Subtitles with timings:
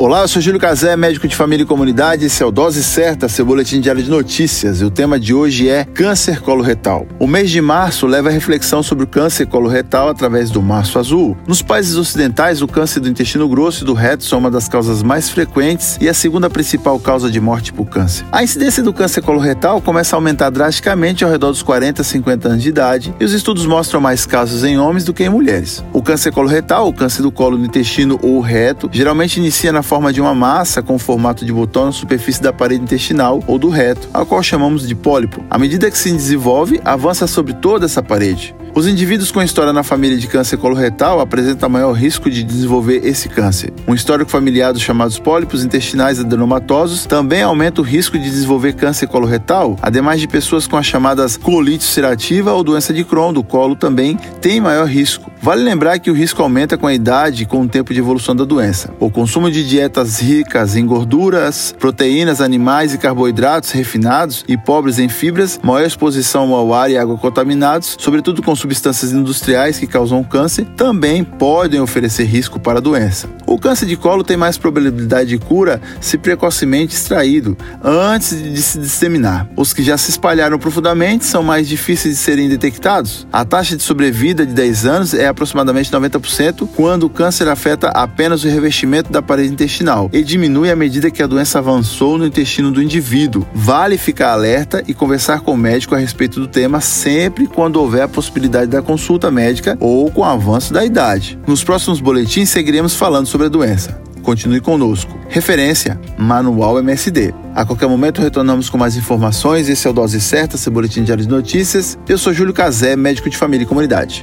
[0.00, 2.24] Olá, eu sou Júlio Cazé, médico de família e comunidade.
[2.24, 4.80] Esse é o Dose Certa, seu boletim diário de notícias.
[4.80, 7.04] E o tema de hoje é câncer coloretal.
[7.18, 11.36] O mês de março leva a reflexão sobre o câncer coloretal através do Março Azul.
[11.48, 15.02] Nos países ocidentais, o câncer do intestino grosso e do reto são uma das causas
[15.02, 18.24] mais frequentes e a segunda principal causa de morte por câncer.
[18.30, 22.48] A incidência do câncer coloretal começa a aumentar drasticamente ao redor dos 40 a 50
[22.48, 25.82] anos de idade e os estudos mostram mais casos em homens do que em mulheres.
[25.92, 30.12] O câncer coloretal, o câncer do colo do intestino ou reto, geralmente inicia na forma
[30.12, 34.06] de uma massa com formato de botão na superfície da parede intestinal ou do reto,
[34.12, 35.42] a qual chamamos de pólipo.
[35.48, 38.54] À medida que se desenvolve, avança sobre toda essa parede.
[38.74, 43.28] Os indivíduos com história na família de câncer coloretal apresentam maior risco de desenvolver esse
[43.28, 43.72] câncer.
[43.88, 49.06] Um histórico familiar dos chamados pólipos intestinais adenomatosos também aumenta o risco de desenvolver câncer
[49.06, 53.74] coloretal, ademais de pessoas com as chamadas colite ulcerativa ou doença de Crohn do colo
[53.74, 55.30] também têm maior risco.
[55.40, 58.34] Vale lembrar que o risco aumenta com a idade e com o tempo de evolução
[58.34, 58.92] da doença.
[58.98, 65.08] O consumo de dietas ricas em gorduras, proteínas animais e carboidratos refinados e pobres em
[65.08, 70.66] fibras, maior exposição ao ar e água contaminados, sobretudo com substâncias industriais que causam câncer
[70.76, 73.28] também podem oferecer risco para a doença.
[73.46, 78.78] O câncer de colo tem mais probabilidade de cura se precocemente extraído, antes de se
[78.78, 79.48] disseminar.
[79.56, 83.26] Os que já se espalharam profundamente são mais difíceis de serem detectados.
[83.32, 88.44] A taxa de sobrevida de 10 anos é aproximadamente 90% quando o câncer afeta apenas
[88.44, 92.70] o revestimento da parede intestinal e diminui à medida que a doença avançou no intestino
[92.70, 93.46] do indivíduo.
[93.54, 98.02] Vale ficar alerta e conversar com o médico a respeito do tema sempre quando houver
[98.02, 101.38] a possibilidade da consulta médica ou com o avanço da idade.
[101.46, 104.08] Nos próximos boletins seguiremos falando sobre a doença.
[104.28, 105.18] Continue conosco.
[105.28, 107.32] Referência: Manual MSD.
[107.54, 109.70] A qualquer momento retornamos com mais informações.
[109.70, 111.98] Esse é o Dose Certa, seu boletim diário de notícias.
[112.06, 114.22] Eu sou Júlio Cazé, médico de família e comunidade.